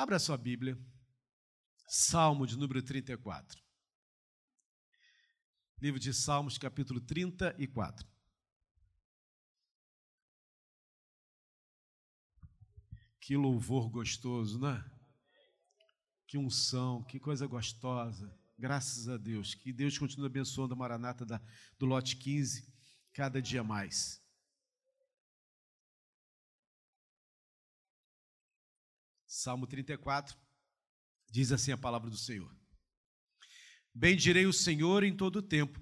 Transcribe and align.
Abra 0.00 0.16
sua 0.20 0.36
Bíblia, 0.38 0.78
Salmo 1.88 2.46
de 2.46 2.56
número 2.56 2.80
34. 2.80 3.60
Livro 5.82 5.98
de 5.98 6.14
Salmos, 6.14 6.56
capítulo 6.56 7.00
34. 7.00 8.06
Que 13.20 13.36
louvor 13.36 13.90
gostoso, 13.90 14.60
né? 14.60 14.88
Que 16.28 16.38
unção, 16.38 17.02
que 17.02 17.18
coisa 17.18 17.48
gostosa. 17.48 18.32
Graças 18.56 19.08
a 19.08 19.16
Deus. 19.16 19.56
Que 19.56 19.72
Deus 19.72 19.98
continue 19.98 20.26
abençoando 20.26 20.74
a 20.74 20.76
Maranata 20.76 21.26
da, 21.26 21.42
do 21.76 21.86
lote 21.86 22.14
15, 22.14 22.72
cada 23.12 23.42
dia 23.42 23.64
mais. 23.64 24.22
Salmo 29.40 29.68
34, 29.68 30.36
diz 31.30 31.52
assim 31.52 31.70
a 31.70 31.78
palavra 31.78 32.10
do 32.10 32.16
Senhor: 32.16 32.50
Bendirei 33.94 34.46
o 34.46 34.52
Senhor 34.52 35.04
em 35.04 35.14
todo 35.14 35.36
o 35.36 35.42
tempo, 35.42 35.80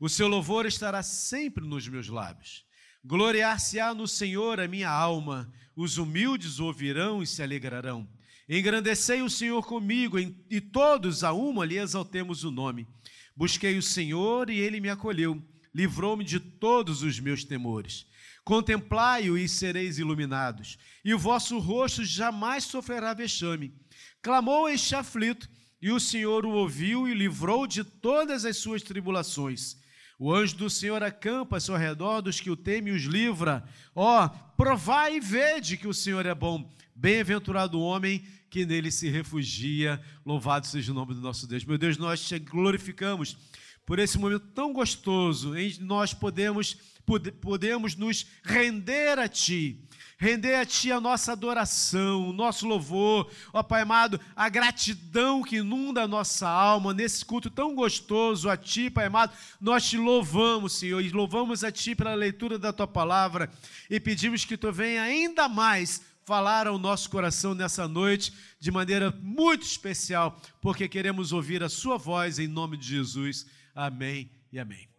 o 0.00 0.08
seu 0.08 0.26
louvor 0.26 0.64
estará 0.64 1.02
sempre 1.02 1.62
nos 1.66 1.86
meus 1.86 2.08
lábios. 2.08 2.64
Gloriar-se-á 3.04 3.92
no 3.92 4.08
Senhor 4.08 4.58
a 4.60 4.66
minha 4.66 4.88
alma, 4.88 5.52
os 5.76 5.98
humildes 5.98 6.58
ouvirão 6.58 7.22
e 7.22 7.26
se 7.26 7.42
alegrarão. 7.42 8.10
Engrandecei 8.48 9.20
o 9.20 9.28
Senhor 9.28 9.62
comigo, 9.66 10.18
e 10.18 10.58
todos 10.58 11.22
a 11.22 11.34
uma 11.34 11.66
lhe 11.66 11.76
exaltemos 11.76 12.44
o 12.44 12.50
nome. 12.50 12.88
Busquei 13.36 13.76
o 13.76 13.82
Senhor 13.82 14.48
e 14.48 14.58
ele 14.58 14.80
me 14.80 14.88
acolheu, 14.88 15.46
livrou-me 15.74 16.24
de 16.24 16.40
todos 16.40 17.02
os 17.02 17.20
meus 17.20 17.44
temores. 17.44 18.06
Contemplai-o 18.46 19.36
e 19.36 19.48
sereis 19.48 19.98
iluminados, 19.98 20.78
e 21.04 21.12
o 21.12 21.18
vosso 21.18 21.58
rosto 21.58 22.04
jamais 22.04 22.62
sofrerá 22.62 23.12
vexame. 23.12 23.74
Clamou 24.22 24.68
este 24.68 24.94
aflito, 24.94 25.48
e 25.82 25.90
o 25.90 25.98
Senhor 25.98 26.46
o 26.46 26.52
ouviu 26.52 27.08
e 27.08 27.12
livrou 27.12 27.66
de 27.66 27.82
todas 27.82 28.44
as 28.44 28.56
suas 28.58 28.82
tribulações. 28.82 29.76
O 30.16 30.32
anjo 30.32 30.54
do 30.58 30.70
Senhor 30.70 31.02
acampa-se 31.02 31.72
ao 31.72 31.76
redor 31.76 32.20
dos 32.20 32.40
que 32.40 32.48
o 32.48 32.56
temem 32.56 32.92
e 32.92 32.96
os 32.96 33.02
livra. 33.02 33.64
Ó, 33.92 34.24
oh, 34.24 34.28
provai 34.56 35.16
e 35.16 35.20
vede 35.20 35.76
que 35.76 35.88
o 35.88 35.92
Senhor 35.92 36.24
é 36.24 36.32
bom. 36.32 36.72
Bem-aventurado 36.94 37.76
o 37.76 37.82
homem 37.82 38.24
que 38.48 38.64
nele 38.64 38.92
se 38.92 39.08
refugia. 39.08 40.00
Louvado 40.24 40.68
seja 40.68 40.92
o 40.92 40.94
nome 40.94 41.14
do 41.14 41.20
nosso 41.20 41.48
Deus. 41.48 41.64
Meu 41.64 41.76
Deus, 41.76 41.98
nós 41.98 42.24
te 42.24 42.38
glorificamos 42.38 43.36
por 43.84 43.98
esse 43.98 44.18
momento 44.18 44.46
tão 44.54 44.72
gostoso 44.72 45.56
em 45.56 45.76
nós 45.80 46.14
podemos 46.14 46.95
podemos 47.40 47.94
nos 47.94 48.26
render 48.42 49.18
a 49.18 49.28
Ti, 49.28 49.80
render 50.18 50.54
a 50.54 50.66
Ti 50.66 50.90
a 50.90 51.00
nossa 51.00 51.32
adoração, 51.32 52.28
o 52.28 52.32
nosso 52.32 52.66
louvor, 52.66 53.30
ó 53.52 53.62
Pai 53.62 53.82
amado, 53.82 54.20
a 54.34 54.48
gratidão 54.48 55.42
que 55.42 55.56
inunda 55.56 56.02
a 56.02 56.08
nossa 56.08 56.48
alma 56.48 56.92
nesse 56.92 57.24
culto 57.24 57.48
tão 57.48 57.74
gostoso 57.74 58.50
a 58.50 58.56
Ti, 58.56 58.90
Pai 58.90 59.06
amado, 59.06 59.32
nós 59.60 59.88
te 59.88 59.96
louvamos, 59.96 60.72
Senhor, 60.72 61.00
e 61.00 61.10
louvamos 61.10 61.62
a 61.62 61.70
Ti 61.70 61.94
pela 61.94 62.14
leitura 62.14 62.58
da 62.58 62.72
Tua 62.72 62.86
palavra 62.86 63.50
e 63.88 64.00
pedimos 64.00 64.44
que 64.44 64.56
Tu 64.56 64.72
venha 64.72 65.02
ainda 65.02 65.48
mais 65.48 66.02
falar 66.26 66.66
ao 66.66 66.76
nosso 66.76 67.08
coração 67.08 67.54
nessa 67.54 67.86
noite 67.86 68.32
de 68.58 68.70
maneira 68.72 69.16
muito 69.22 69.62
especial, 69.62 70.40
porque 70.60 70.88
queremos 70.88 71.32
ouvir 71.32 71.62
a 71.62 71.68
Sua 71.68 71.96
voz 71.96 72.40
em 72.40 72.48
nome 72.48 72.76
de 72.76 72.88
Jesus. 72.88 73.46
Amém 73.74 74.28
e 74.52 74.58
amém. 74.58 74.95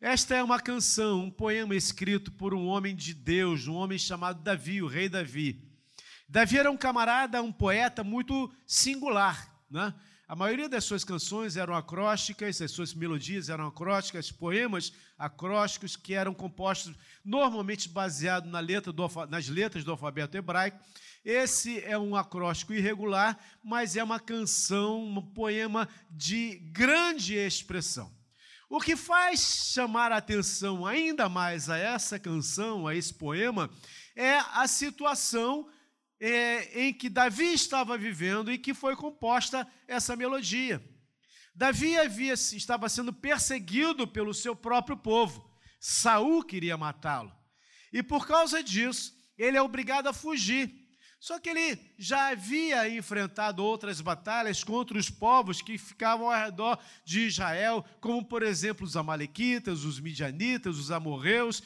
Esta 0.00 0.36
é 0.36 0.42
uma 0.44 0.60
canção, 0.60 1.24
um 1.24 1.30
poema 1.30 1.74
escrito 1.74 2.30
por 2.30 2.54
um 2.54 2.66
homem 2.66 2.94
de 2.94 3.12
Deus, 3.12 3.66
um 3.66 3.74
homem 3.74 3.98
chamado 3.98 4.40
Davi, 4.44 4.80
o 4.80 4.86
rei 4.86 5.08
Davi. 5.08 5.60
Davi 6.28 6.56
era 6.56 6.70
um 6.70 6.76
camarada, 6.76 7.42
um 7.42 7.50
poeta 7.50 8.04
muito 8.04 8.48
singular. 8.64 9.52
Né? 9.68 9.92
A 10.28 10.36
maioria 10.36 10.68
das 10.68 10.84
suas 10.84 11.02
canções 11.02 11.56
eram 11.56 11.74
acrósticas, 11.74 12.62
as 12.62 12.70
suas 12.70 12.94
melodias 12.94 13.48
eram 13.48 13.66
acrósticas, 13.66 14.30
poemas 14.30 14.92
acrósticos 15.18 15.96
que 15.96 16.14
eram 16.14 16.32
compostos 16.32 16.94
normalmente 17.24 17.88
baseados 17.88 18.48
na 18.48 18.60
letra 18.60 18.94
nas 19.28 19.48
letras 19.48 19.82
do 19.82 19.90
alfabeto 19.90 20.36
hebraico. 20.36 20.78
Esse 21.24 21.80
é 21.80 21.98
um 21.98 22.14
acróstico 22.14 22.72
irregular, 22.72 23.36
mas 23.64 23.96
é 23.96 24.04
uma 24.04 24.20
canção, 24.20 25.02
um 25.02 25.20
poema 25.20 25.88
de 26.08 26.54
grande 26.70 27.34
expressão. 27.34 28.16
O 28.68 28.80
que 28.80 28.96
faz 28.96 29.72
chamar 29.72 30.12
a 30.12 30.18
atenção 30.18 30.84
ainda 30.84 31.26
mais 31.26 31.70
a 31.70 31.78
essa 31.78 32.18
canção, 32.18 32.86
a 32.86 32.94
esse 32.94 33.14
poema, 33.14 33.70
é 34.14 34.36
a 34.52 34.68
situação 34.68 35.70
é, 36.20 36.82
em 36.82 36.92
que 36.92 37.08
Davi 37.08 37.54
estava 37.54 37.96
vivendo 37.96 38.52
e 38.52 38.58
que 38.58 38.74
foi 38.74 38.94
composta 38.94 39.66
essa 39.86 40.14
melodia. 40.14 40.84
Davi 41.54 41.98
havia, 41.98 42.34
estava 42.34 42.90
sendo 42.90 43.12
perseguido 43.12 44.06
pelo 44.06 44.34
seu 44.34 44.54
próprio 44.54 44.98
povo. 44.98 45.50
Saul 45.80 46.44
queria 46.44 46.76
matá-lo. 46.76 47.32
E 47.90 48.02
por 48.02 48.26
causa 48.26 48.62
disso, 48.62 49.16
ele 49.38 49.56
é 49.56 49.62
obrigado 49.62 50.08
a 50.08 50.12
fugir. 50.12 50.77
Só 51.20 51.36
que 51.40 51.48
ele 51.48 51.80
já 51.98 52.28
havia 52.28 52.88
enfrentado 52.88 53.64
outras 53.64 54.00
batalhas 54.00 54.62
contra 54.62 54.96
os 54.96 55.10
povos 55.10 55.60
que 55.60 55.76
ficavam 55.76 56.30
ao 56.30 56.44
redor 56.44 56.78
de 57.04 57.26
Israel, 57.26 57.84
como, 58.00 58.24
por 58.24 58.44
exemplo, 58.44 58.86
os 58.86 58.96
Amalequitas, 58.96 59.82
os 59.82 59.98
Midianitas, 59.98 60.78
os 60.78 60.92
Amorreus, 60.92 61.60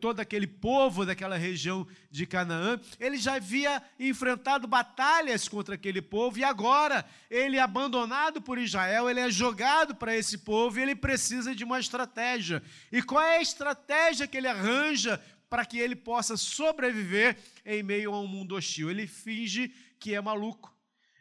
todo 0.00 0.18
aquele 0.18 0.48
povo 0.48 1.06
daquela 1.06 1.36
região 1.36 1.86
de 2.10 2.26
Canaã. 2.26 2.80
Ele 2.98 3.18
já 3.18 3.34
havia 3.34 3.80
enfrentado 4.00 4.66
batalhas 4.66 5.46
contra 5.46 5.76
aquele 5.76 6.02
povo 6.02 6.36
e 6.36 6.42
agora 6.42 7.04
ele 7.30 7.56
é 7.56 7.60
abandonado 7.60 8.42
por 8.42 8.58
Israel, 8.58 9.08
ele 9.08 9.20
é 9.20 9.30
jogado 9.30 9.94
para 9.94 10.16
esse 10.16 10.38
povo 10.38 10.76
e 10.76 10.82
ele 10.82 10.96
precisa 10.96 11.54
de 11.54 11.62
uma 11.62 11.78
estratégia. 11.78 12.60
E 12.90 13.00
qual 13.00 13.22
é 13.22 13.36
a 13.36 13.42
estratégia 13.42 14.26
que 14.26 14.36
ele 14.36 14.48
arranja 14.48 15.22
para 15.48 15.64
que 15.64 15.78
ele 15.78 15.96
possa 15.96 16.36
sobreviver 16.36 17.36
em 17.64 17.82
meio 17.82 18.12
a 18.12 18.20
um 18.20 18.26
mundo 18.26 18.54
hostil. 18.54 18.90
Ele 18.90 19.06
finge 19.06 19.72
que 19.98 20.14
é 20.14 20.20
maluco. 20.20 20.74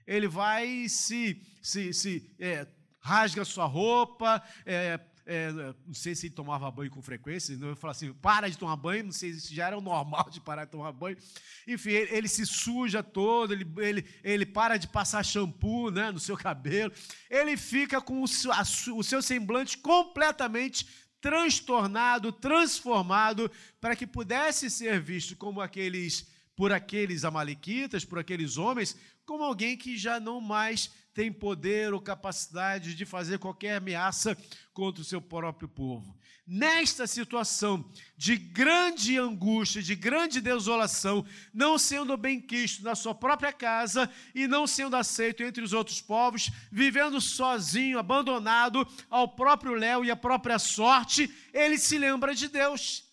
Ele 0.05 0.27
vai 0.27 0.87
se, 0.87 1.41
se, 1.61 1.93
se 1.93 2.29
é, 2.39 2.67
rasga 2.99 3.43
sua 3.43 3.65
roupa, 3.65 4.41
é, 4.65 4.99
é, 5.27 5.51
não 5.85 5.93
sei 5.93 6.15
se 6.15 6.27
ele 6.27 6.33
tomava 6.33 6.71
banho 6.71 6.89
com 6.89 7.01
frequência, 7.01 7.57
eu 7.59 7.75
falo 7.75 7.91
assim, 7.91 8.13
para 8.13 8.49
de 8.49 8.57
tomar 8.57 8.77
banho, 8.77 9.03
não 9.03 9.11
sei 9.11 9.33
se 9.33 9.53
já 9.53 9.67
era 9.67 9.77
o 9.77 9.81
normal 9.83 10.29
de 10.29 10.39
parar 10.39 10.63
de 10.63 10.71
tomar 10.71 10.93
banho. 10.93 11.17
Enfim, 11.67 11.89
ele, 11.89 12.15
ele 12.15 12.27
se 12.29 12.45
suja 12.45 13.03
todo, 13.03 13.53
ele, 13.53 13.67
ele, 13.77 14.05
ele 14.23 14.45
para 14.45 14.77
de 14.77 14.87
passar 14.87 15.23
shampoo 15.23 15.91
né, 15.91 16.11
no 16.11 16.19
seu 16.19 16.37
cabelo, 16.37 16.93
ele 17.29 17.57
fica 17.57 17.99
com 17.99 18.21
o, 18.21 18.25
a, 18.51 18.61
o 18.93 19.03
seu 19.03 19.21
semblante 19.21 19.77
completamente 19.77 20.87
transtornado, 21.21 22.31
transformado, 22.31 23.51
para 23.79 23.95
que 23.95 24.07
pudesse 24.07 24.69
ser 24.69 24.99
visto 24.99 25.35
como 25.35 25.61
aqueles 25.61 26.27
por 26.55 26.71
aqueles 26.71 27.23
amalequitas, 27.23 28.03
por 28.03 28.17
aqueles 28.17 28.57
homens, 28.57 28.97
como 29.23 29.43
alguém 29.43 29.77
que 29.77 29.95
já 29.95 30.19
não 30.19 30.41
mais 30.41 30.91
tem 31.17 31.31
poder 31.31 31.95
ou 31.95 31.99
capacidade 31.99 32.93
de 32.93 33.03
fazer 33.03 33.39
qualquer 33.39 33.77
ameaça 33.77 34.37
contra 34.71 35.01
o 35.01 35.03
seu 35.03 35.19
próprio 35.19 35.67
povo. 35.67 36.15
Nesta 36.45 37.07
situação 37.07 37.83
de 38.15 38.35
grande 38.35 39.17
angústia, 39.17 39.81
de 39.81 39.95
grande 39.95 40.39
desolação, 40.39 41.25
não 41.51 41.79
sendo 41.79 42.15
bem 42.15 42.39
quisto 42.39 42.83
na 42.83 42.93
sua 42.93 43.15
própria 43.15 43.51
casa 43.51 44.07
e 44.35 44.47
não 44.47 44.67
sendo 44.67 44.95
aceito 44.95 45.41
entre 45.41 45.63
os 45.63 45.73
outros 45.73 45.99
povos, 45.99 46.51
vivendo 46.71 47.19
sozinho, 47.19 47.97
abandonado 47.97 48.87
ao 49.09 49.27
próprio 49.27 49.73
léu 49.73 50.05
e 50.05 50.11
à 50.11 50.15
própria 50.15 50.59
sorte, 50.59 51.33
ele 51.51 51.79
se 51.79 51.97
lembra 51.97 52.35
de 52.35 52.47
Deus. 52.47 53.06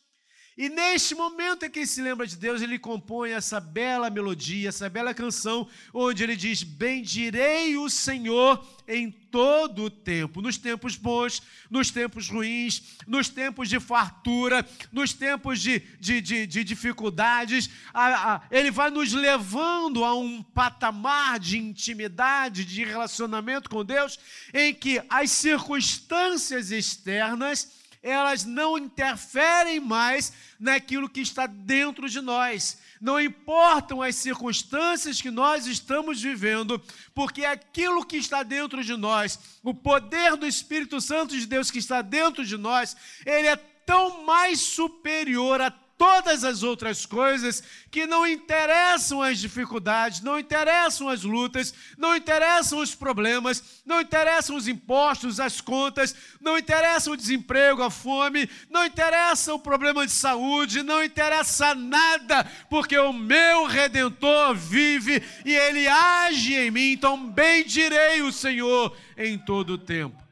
E 0.57 0.69
neste 0.69 1.17
momento 1.17 1.65
em 1.65 1.71
que 1.71 1.81
ele 1.81 1.87
se 1.87 2.01
lembra 2.01 2.25
de 2.25 2.37
Deus, 2.37 2.63
ele 2.63 2.79
compõe 2.79 3.33
essa 3.33 3.59
bela 3.59 4.09
melodia, 4.09 4.69
essa 4.69 4.89
bela 4.89 5.13
canção, 5.13 5.69
onde 5.93 6.23
ele 6.23 6.37
diz: 6.37 6.63
Bendirei 6.63 7.77
o 7.77 7.91
Senhor 7.91 8.65
em 8.87 9.11
todo 9.11 9.87
o 9.87 9.91
tempo, 9.91 10.41
nos 10.41 10.57
tempos 10.57 10.95
bons, 10.95 11.43
nos 11.69 11.91
tempos 11.91 12.29
ruins, 12.29 12.97
nos 13.05 13.29
tempos 13.29 13.69
de 13.69 13.81
fartura, 13.81 14.65
nos 14.93 15.13
tempos 15.13 15.61
de, 15.61 15.81
de, 15.99 16.21
de, 16.21 16.47
de 16.47 16.63
dificuldades. 16.63 17.69
A, 17.93 18.35
a, 18.35 18.43
ele 18.49 18.71
vai 18.71 18.91
nos 18.91 19.13
levando 19.13 20.05
a 20.05 20.15
um 20.15 20.41
patamar 20.41 21.41
de 21.41 21.59
intimidade, 21.59 22.65
de 22.65 22.85
relacionamento 22.85 23.69
com 23.69 23.85
Deus, 23.85 24.21
em 24.53 24.73
que 24.73 25.03
as 25.11 25.33
circunstâncias 25.33 26.71
externas 26.71 27.84
elas 28.05 28.45
não 28.45 28.77
interferem 28.77 29.81
mais 29.81 30.31
naquilo 30.61 31.09
que 31.09 31.21
está 31.21 31.47
dentro 31.47 32.07
de 32.07 32.21
nós. 32.21 32.79
Não 33.01 33.19
importam 33.19 34.03
as 34.03 34.15
circunstâncias 34.17 35.23
que 35.23 35.31
nós 35.31 35.67
estamos 35.67 36.21
vivendo, 36.21 36.81
porque 37.15 37.47
aquilo 37.47 38.05
que 38.05 38.19
está 38.19 38.43
dentro 38.43 38.85
de 38.85 38.95
nós, 38.95 39.39
o 39.63 39.73
poder 39.73 40.37
do 40.37 40.47
Espírito 40.47 41.01
Santo 41.01 41.37
de 41.37 41.47
Deus 41.47 41.71
que 41.71 41.79
está 41.79 42.03
dentro 42.03 42.45
de 42.45 42.59
nós, 42.59 42.95
ele 43.25 43.49
é 43.49 43.57
tão 43.57 44.25
mais 44.25 44.61
superior 44.61 45.63
a 45.63 45.71
todas 45.97 46.45
as 46.45 46.63
outras 46.63 47.07
coisas 47.07 47.63
que 47.91 48.07
não 48.07 48.27
interessam 48.27 49.23
as 49.23 49.39
dificuldades, 49.39 50.21
não 50.21 50.39
interessam 50.39 51.09
as 51.09 51.23
lutas, 51.23 51.73
não 51.97 52.17
interessam 52.17 52.81
os 52.81 52.95
problemas, 52.95 53.83
não 53.87 54.01
interessam 54.01 54.57
os 54.57 54.67
impostos, 54.67 55.39
as 55.39 55.61
contas, 55.61 56.15
não 56.41 56.59
interessa 56.59 57.11
o 57.11 57.17
desemprego, 57.17 57.83
a 57.83 57.91
fome, 57.91 58.49
não 58.69 58.85
interessa 58.85 59.55
o 59.55 59.59
problema 59.59 60.05
de 60.07 60.13
saúde, 60.13 60.83
não 60.83 61.03
interessa 61.03 61.75
nada, 61.75 62.45
porque 62.69 62.99
o 62.99 63.13
meu 63.13 63.67
redentor 63.67 64.55
vive 64.55 65.23
e 65.45 65.55
ele 65.55 65.87
age 65.87 66.55
em 66.55 66.71
mim, 66.71 66.93
então 66.93 67.31
bendirei 67.31 68.23
o 68.23 68.33
Senhor 68.33 68.97
em 69.17 69.39
todo 69.39 69.75
o 69.75 69.79
tempo. 69.79 70.24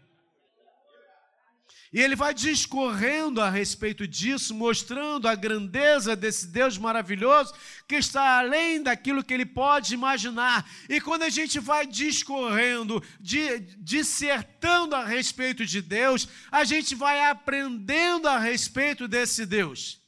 E 1.92 2.00
ele 2.00 2.16
vai 2.16 2.32
discorrendo 2.32 3.38
a 3.42 3.50
respeito 3.50 4.08
disso, 4.08 4.54
mostrando 4.54 5.28
a 5.28 5.34
grandeza 5.34 6.16
desse 6.16 6.46
Deus 6.46 6.78
maravilhoso 6.78 7.52
que 7.86 7.96
está 7.96 8.38
além 8.38 8.82
daquilo 8.82 9.22
que 9.22 9.34
ele 9.34 9.44
pode 9.44 9.92
imaginar. 9.92 10.66
E 10.88 11.02
quando 11.02 11.24
a 11.24 11.28
gente 11.28 11.60
vai 11.60 11.86
discorrendo, 11.86 13.04
dissertando 13.20 14.96
a 14.96 15.04
respeito 15.04 15.66
de 15.66 15.82
Deus, 15.82 16.26
a 16.50 16.64
gente 16.64 16.94
vai 16.94 17.26
aprendendo 17.26 18.26
a 18.26 18.38
respeito 18.38 19.06
desse 19.06 19.44
Deus. 19.44 20.00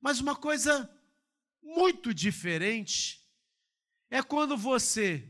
Mas 0.00 0.20
uma 0.20 0.36
coisa 0.36 0.88
muito 1.60 2.14
diferente 2.14 3.20
é 4.08 4.22
quando 4.22 4.56
você 4.56 5.28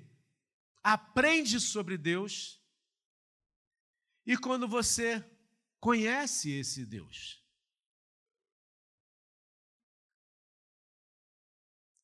aprende 0.82 1.58
sobre 1.58 1.96
Deus 1.96 2.62
e 4.26 4.36
quando 4.36 4.66
você 4.66 5.24
conhece 5.80 6.50
esse 6.50 6.86
Deus. 6.86 7.42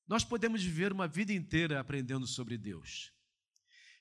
Nós 0.06 0.24
podemos 0.24 0.62
viver 0.62 0.92
uma 0.92 1.06
vida 1.06 1.32
inteira 1.32 1.78
aprendendo 1.80 2.26
sobre 2.26 2.58
Deus. 2.58 3.12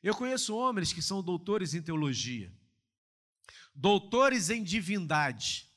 Eu 0.01 0.15
conheço 0.15 0.55
homens 0.55 0.91
que 0.91 1.01
são 1.01 1.21
doutores 1.21 1.73
em 1.73 1.81
teologia, 1.81 2.51
doutores 3.75 4.49
em 4.49 4.63
divindade. 4.63 5.69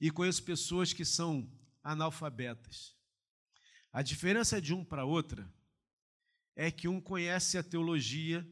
E 0.00 0.10
conheço 0.10 0.42
pessoas 0.44 0.92
que 0.92 1.04
são 1.04 1.50
analfabetas. 1.82 2.94
A 3.92 4.02
diferença 4.02 4.60
de 4.60 4.74
um 4.74 4.84
para 4.84 5.04
outra 5.04 5.52
é 6.54 6.70
que 6.70 6.88
um 6.88 7.00
conhece 7.00 7.56
a 7.56 7.62
teologia 7.62 8.46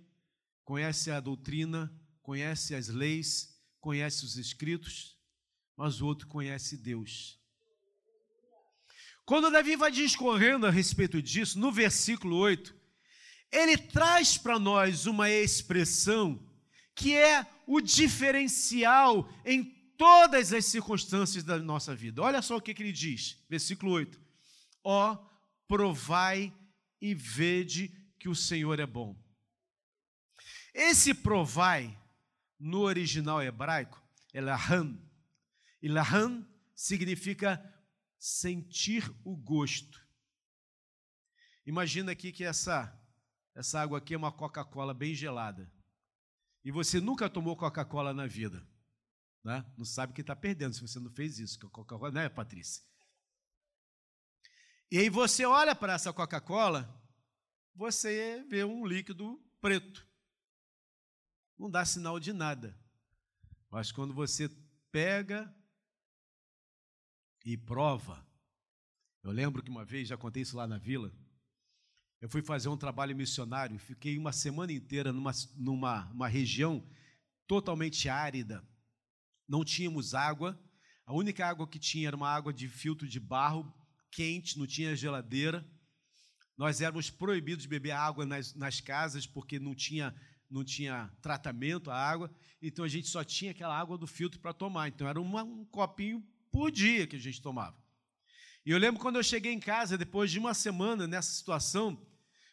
conhece 0.70 1.10
a 1.10 1.18
doutrina, 1.18 1.92
conhece 2.22 2.76
as 2.76 2.86
leis, 2.86 3.60
conhece 3.80 4.24
os 4.24 4.36
escritos, 4.36 5.18
mas 5.76 6.00
o 6.00 6.06
outro 6.06 6.28
conhece 6.28 6.76
Deus. 6.76 7.40
Quando 9.26 9.50
Davi 9.50 9.74
vai 9.74 9.90
discorrendo 9.90 10.68
a 10.68 10.70
respeito 10.70 11.20
disso, 11.20 11.58
no 11.58 11.72
versículo 11.72 12.36
8, 12.36 12.72
ele 13.50 13.76
traz 13.76 14.38
para 14.38 14.60
nós 14.60 15.06
uma 15.06 15.28
expressão 15.28 16.40
que 16.94 17.16
é 17.16 17.44
o 17.66 17.80
diferencial 17.80 19.28
em 19.44 19.64
todas 19.98 20.52
as 20.52 20.66
circunstâncias 20.66 21.42
da 21.42 21.58
nossa 21.58 21.96
vida. 21.96 22.22
Olha 22.22 22.40
só 22.40 22.56
o 22.56 22.60
que, 22.60 22.72
que 22.72 22.84
ele 22.84 22.92
diz, 22.92 23.44
versículo 23.50 23.90
8: 23.90 24.20
Ó, 24.84 25.14
oh, 25.14 25.18
provai 25.66 26.54
e 27.00 27.12
vede 27.12 27.92
que 28.20 28.28
o 28.28 28.36
Senhor 28.36 28.78
é 28.78 28.86
bom. 28.86 29.18
Esse 30.74 31.12
provai, 31.12 31.98
no 32.58 32.80
original 32.80 33.42
hebraico, 33.42 34.02
é 34.32 34.40
lahan. 34.40 34.98
E 35.82 35.88
lahan 35.88 36.46
significa 36.74 37.62
sentir 38.18 39.10
o 39.24 39.36
gosto. 39.36 40.00
Imagina 41.66 42.12
aqui 42.12 42.32
que 42.32 42.44
essa, 42.44 42.92
essa 43.54 43.80
água 43.80 43.98
aqui 43.98 44.14
é 44.14 44.16
uma 44.16 44.32
Coca-Cola 44.32 44.94
bem 44.94 45.14
gelada. 45.14 45.70
E 46.64 46.70
você 46.70 47.00
nunca 47.00 47.28
tomou 47.28 47.56
Coca-Cola 47.56 48.12
na 48.12 48.26
vida. 48.26 48.66
Né? 49.42 49.64
Não 49.76 49.84
sabe 49.84 50.12
que 50.12 50.20
está 50.20 50.36
perdendo 50.36 50.74
se 50.74 50.82
você 50.82 51.00
não 51.00 51.10
fez 51.10 51.38
isso. 51.38 51.58
Que 51.58 51.66
a 51.66 51.70
Coca-Cola, 51.70 52.12
não 52.12 52.20
é, 52.20 52.28
Patrícia? 52.28 52.84
E 54.90 54.98
aí 54.98 55.08
você 55.08 55.44
olha 55.46 55.74
para 55.74 55.94
essa 55.94 56.12
Coca-Cola, 56.12 56.92
você 57.74 58.44
vê 58.48 58.64
um 58.64 58.84
líquido 58.84 59.40
preto 59.60 60.09
não 61.60 61.70
dá 61.70 61.84
sinal 61.84 62.18
de 62.18 62.32
nada. 62.32 62.74
Mas 63.70 63.92
quando 63.92 64.14
você 64.14 64.48
pega 64.90 65.54
e 67.44 67.54
prova, 67.54 68.26
eu 69.22 69.30
lembro 69.30 69.62
que 69.62 69.70
uma 69.70 69.84
vez, 69.84 70.08
já 70.08 70.16
contei 70.16 70.42
isso 70.42 70.56
lá 70.56 70.66
na 70.66 70.78
vila, 70.78 71.12
eu 72.18 72.30
fui 72.30 72.42
fazer 72.42 72.70
um 72.70 72.78
trabalho 72.78 73.14
missionário, 73.14 73.78
fiquei 73.78 74.16
uma 74.16 74.32
semana 74.32 74.72
inteira 74.72 75.12
numa, 75.12 75.32
numa 75.54 76.10
uma 76.10 76.28
região 76.28 76.82
totalmente 77.46 78.08
árida, 78.08 78.66
não 79.46 79.62
tínhamos 79.62 80.14
água, 80.14 80.58
a 81.04 81.12
única 81.12 81.46
água 81.46 81.68
que 81.68 81.78
tinha 81.78 82.08
era 82.08 82.16
uma 82.16 82.30
água 82.30 82.54
de 82.54 82.68
filtro 82.68 83.06
de 83.06 83.20
barro, 83.20 83.70
quente, 84.10 84.58
não 84.58 84.66
tinha 84.66 84.96
geladeira. 84.96 85.66
Nós 86.56 86.80
éramos 86.80 87.10
proibidos 87.10 87.64
de 87.64 87.68
beber 87.68 87.92
água 87.92 88.24
nas, 88.24 88.54
nas 88.54 88.80
casas 88.80 89.26
porque 89.26 89.58
não 89.58 89.74
tinha 89.74 90.14
não 90.50 90.64
tinha 90.64 91.10
tratamento 91.22 91.90
a 91.90 91.96
água, 91.96 92.30
então 92.60 92.84
a 92.84 92.88
gente 92.88 93.08
só 93.08 93.22
tinha 93.22 93.52
aquela 93.52 93.78
água 93.78 93.96
do 93.96 94.06
filtro 94.06 94.40
para 94.40 94.52
tomar. 94.52 94.88
Então 94.88 95.06
era 95.06 95.20
uma, 95.20 95.44
um 95.44 95.64
copinho 95.66 96.26
por 96.50 96.70
dia 96.70 97.06
que 97.06 97.16
a 97.16 97.20
gente 97.20 97.40
tomava. 97.40 97.76
E 98.66 98.70
eu 98.70 98.78
lembro 98.78 99.00
quando 99.00 99.16
eu 99.16 99.22
cheguei 99.22 99.52
em 99.52 99.60
casa, 99.60 99.96
depois 99.96 100.30
de 100.30 100.38
uma 100.38 100.52
semana 100.52 101.06
nessa 101.06 101.32
situação, 101.32 102.04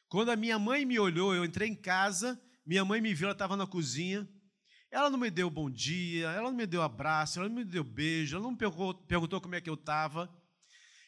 quando 0.08 0.30
a 0.30 0.36
minha 0.36 0.58
mãe 0.58 0.86
me 0.86 1.00
olhou, 1.00 1.36
eu 1.36 1.44
entrei 1.44 1.68
em 1.68 1.76
casa, 1.76 2.40
minha 2.66 2.86
mãe 2.86 3.02
me 3.02 3.14
viu, 3.14 3.26
ela 3.26 3.34
estava 3.34 3.58
na 3.58 3.68
cozinha, 3.68 4.28
ela 4.90 5.10
não 5.10 5.18
me 5.18 5.30
deu 5.30 5.50
bom 5.50 5.70
dia, 5.70 6.30
ela 6.30 6.50
não 6.50 6.58
me 6.58 6.66
deu 6.66 6.82
abraço, 6.82 7.40
ela 7.40 7.50
não 7.50 7.56
me 7.56 7.66
deu 7.66 7.84
beijo, 7.84 8.36
ela 8.36 8.44
não 8.44 8.52
me 8.52 8.58
perguntou 9.08 9.42
como 9.42 9.56
é 9.56 9.60
que 9.60 9.70
eu 9.70 9.74
estava. 9.74 10.34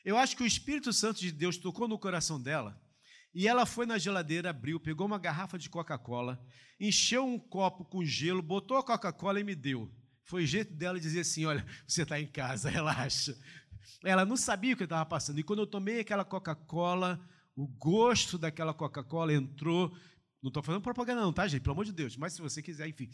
Eu 0.03 0.18
acho 0.18 0.36
que 0.36 0.44
o 0.44 0.47
Espírito 0.47 0.91
Santo 0.91 1.19
de 1.19 1.31
Deus 1.31 1.56
tocou 1.56 1.88
no 1.88 1.97
coração 1.97 2.41
dela 2.41 2.81
e 3.33 3.47
ela 3.47 3.65
foi 3.65 3.85
na 3.85 3.97
geladeira, 3.97 4.49
abriu, 4.49 4.79
pegou 4.79 5.05
uma 5.05 5.19
garrafa 5.19 5.57
de 5.57 5.69
Coca-Cola, 5.69 6.43
encheu 6.79 7.25
um 7.25 7.37
copo 7.37 7.85
com 7.85 8.03
gelo, 8.03 8.41
botou 8.41 8.77
a 8.77 8.83
Coca-Cola 8.83 9.39
e 9.39 9.43
me 9.43 9.55
deu. 9.55 9.91
Foi 10.23 10.43
o 10.43 10.47
jeito 10.47 10.73
dela 10.73 10.99
dizer 10.99 11.21
assim: 11.21 11.45
Olha, 11.45 11.65
você 11.87 12.03
está 12.03 12.19
em 12.19 12.27
casa, 12.27 12.69
relaxa. 12.71 13.35
Ela 14.03 14.25
não 14.25 14.37
sabia 14.37 14.73
o 14.73 14.77
que 14.77 14.83
estava 14.83 15.05
passando. 15.05 15.39
E 15.39 15.43
quando 15.43 15.59
eu 15.59 15.67
tomei 15.67 15.99
aquela 15.99 16.23
Coca-Cola, 16.23 17.19
o 17.55 17.67
gosto 17.67 18.37
daquela 18.37 18.73
Coca-Cola 18.73 19.33
entrou. 19.33 19.89
Não 20.41 20.50
estou 20.50 20.63
fazendo 20.63 20.81
propaganda, 20.81 21.21
não, 21.21 21.33
tá, 21.33 21.48
gente? 21.48 21.62
Pelo 21.62 21.74
amor 21.74 21.86
de 21.86 21.91
Deus. 21.91 22.15
Mas 22.15 22.33
se 22.33 22.41
você 22.41 22.62
quiser, 22.62 22.88
enfim 22.88 23.09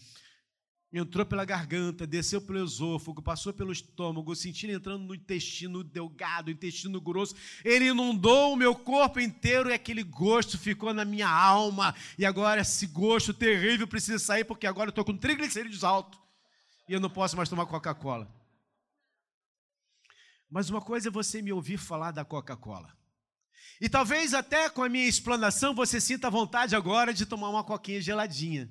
entrou 0.98 1.26
pela 1.26 1.44
garganta, 1.44 2.08
desceu 2.08 2.42
pelo 2.42 2.64
esôfago, 2.64 3.22
passou 3.22 3.54
pelo 3.54 3.72
estômago, 3.72 4.36
sentindo 4.36 4.72
entrando 4.72 5.04
no 5.04 5.14
intestino 5.14 5.84
delgado, 5.84 6.50
intestino 6.50 7.02
grosso. 7.02 7.36
Ele 7.64 7.88
inundou 7.88 8.54
o 8.54 8.56
meu 8.56 8.74
corpo 8.74 9.20
inteiro 9.20 9.70
e 9.70 9.74
aquele 9.74 10.04
gosto 10.04 10.58
ficou 10.58 10.94
na 10.94 11.04
minha 11.04 11.28
alma. 11.28 11.94
E 12.18 12.26
agora 12.26 12.62
esse 12.62 12.88
gosto 12.88 13.34
terrível 13.34 13.88
precisa 13.88 14.20
sair 14.20 14.46
porque 14.46 14.66
agora 14.66 14.88
eu 14.88 14.92
estou 14.92 15.04
com 15.04 15.18
triglicerídeos 15.18 15.84
altos 15.84 16.18
e 16.88 16.94
eu 16.94 17.00
não 17.00 17.10
posso 17.10 17.36
mais 17.36 17.50
tomar 17.50 17.66
Coca-Cola. 17.66 18.34
Mas 20.50 20.70
uma 20.70 20.80
coisa 20.80 21.10
é 21.10 21.12
você 21.12 21.42
me 21.42 21.52
ouvir 21.52 21.78
falar 21.78 22.12
da 22.12 22.24
Coca-Cola. 22.24 22.96
E 23.82 23.90
talvez 23.90 24.34
até 24.34 24.70
com 24.70 24.82
a 24.82 24.88
minha 24.88 25.08
explanação 25.08 25.76
você 25.76 26.00
sinta 26.00 26.30
vontade 26.30 26.74
agora 26.74 27.14
de 27.14 27.26
tomar 27.26 27.50
uma 27.50 27.66
coquinha 27.66 28.00
geladinha. 28.00 28.70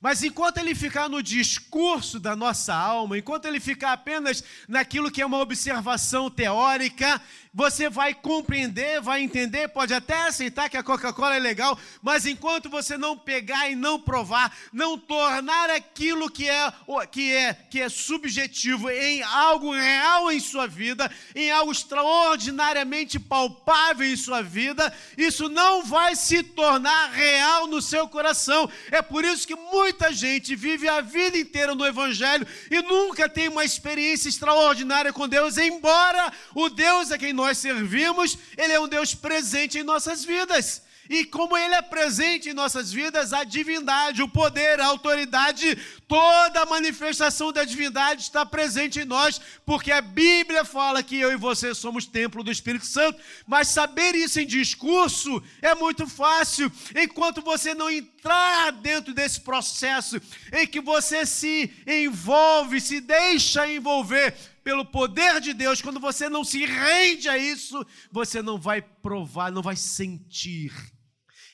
Mas 0.00 0.22
enquanto 0.22 0.58
ele 0.58 0.74
ficar 0.74 1.08
no 1.08 1.22
discurso 1.22 2.20
da 2.20 2.36
nossa 2.36 2.74
alma, 2.74 3.18
enquanto 3.18 3.46
ele 3.46 3.58
ficar 3.58 3.92
apenas 3.92 4.44
naquilo 4.68 5.10
que 5.10 5.22
é 5.22 5.26
uma 5.26 5.38
observação 5.38 6.30
teórica, 6.30 7.20
você 7.56 7.88
vai 7.88 8.12
compreender, 8.12 9.00
vai 9.00 9.22
entender, 9.22 9.68
pode 9.68 9.94
até 9.94 10.26
aceitar 10.26 10.68
que 10.68 10.76
a 10.76 10.82
Coca-Cola 10.82 11.36
é 11.36 11.38
legal, 11.38 11.78
mas 12.02 12.26
enquanto 12.26 12.68
você 12.68 12.98
não 12.98 13.16
pegar 13.16 13.70
e 13.70 13.74
não 13.74 13.98
provar, 13.98 14.54
não 14.70 14.98
tornar 14.98 15.70
aquilo 15.70 16.30
que 16.30 16.46
é, 16.46 16.70
que 17.10 17.32
é, 17.32 17.54
que 17.54 17.80
é 17.80 17.88
subjetivo 17.88 18.90
em 18.90 19.22
algo 19.22 19.72
real 19.72 20.30
em 20.30 20.38
sua 20.38 20.66
vida, 20.66 21.10
em 21.34 21.50
algo 21.50 21.72
extraordinariamente 21.72 23.18
palpável 23.18 24.06
em 24.06 24.16
sua 24.16 24.42
vida, 24.42 24.92
isso 25.16 25.48
não 25.48 25.82
vai 25.82 26.14
se 26.14 26.42
tornar 26.42 27.10
real 27.12 27.66
no 27.66 27.80
seu 27.80 28.06
coração. 28.06 28.70
É 28.90 29.00
por 29.00 29.24
isso 29.24 29.48
que 29.48 29.56
muita 29.86 30.12
gente 30.12 30.56
vive 30.56 30.88
a 30.88 31.00
vida 31.00 31.38
inteira 31.38 31.72
no 31.72 31.86
Evangelho 31.86 32.44
e 32.68 32.82
nunca 32.82 33.28
tem 33.28 33.46
uma 33.46 33.64
experiência 33.64 34.28
extraordinária 34.28 35.12
com 35.12 35.28
Deus, 35.28 35.56
embora 35.58 36.32
o 36.56 36.68
Deus 36.68 37.12
a 37.12 37.18
quem 37.18 37.32
nós 37.32 37.58
servimos, 37.58 38.36
Ele 38.56 38.72
é 38.72 38.80
um 38.80 38.88
Deus 38.88 39.14
presente 39.14 39.78
em 39.78 39.84
nossas 39.84 40.24
vidas. 40.24 40.82
E 41.08 41.24
como 41.24 41.56
Ele 41.56 41.74
é 41.74 41.82
presente 41.82 42.48
em 42.48 42.54
nossas 42.54 42.92
vidas, 42.92 43.32
a 43.32 43.44
divindade, 43.44 44.22
o 44.22 44.28
poder, 44.28 44.80
a 44.80 44.86
autoridade, 44.86 45.76
toda 46.08 46.62
a 46.62 46.66
manifestação 46.66 47.52
da 47.52 47.64
divindade 47.64 48.22
está 48.22 48.44
presente 48.44 49.00
em 49.00 49.04
nós, 49.04 49.40
porque 49.64 49.92
a 49.92 50.00
Bíblia 50.00 50.64
fala 50.64 51.02
que 51.02 51.18
eu 51.18 51.32
e 51.32 51.36
você 51.36 51.74
somos 51.74 52.06
templo 52.06 52.42
do 52.42 52.50
Espírito 52.50 52.86
Santo. 52.86 53.20
Mas 53.46 53.68
saber 53.68 54.14
isso 54.14 54.40
em 54.40 54.46
discurso 54.46 55.42
é 55.62 55.74
muito 55.74 56.06
fácil, 56.06 56.70
enquanto 56.94 57.42
você 57.42 57.74
não 57.74 57.90
entrar 57.90 58.72
dentro 58.72 59.14
desse 59.14 59.40
processo 59.40 60.20
em 60.52 60.66
que 60.66 60.80
você 60.80 61.24
se 61.24 61.70
envolve, 61.86 62.80
se 62.80 63.00
deixa 63.00 63.68
envolver 63.68 64.34
pelo 64.66 64.84
poder 64.84 65.40
de 65.40 65.54
Deus, 65.54 65.80
quando 65.80 66.00
você 66.00 66.28
não 66.28 66.42
se 66.42 66.64
rende 66.64 67.28
a 67.28 67.38
isso, 67.38 67.86
você 68.10 68.42
não 68.42 68.58
vai 68.58 68.82
provar, 68.82 69.52
não 69.52 69.62
vai 69.62 69.76
sentir. 69.76 70.72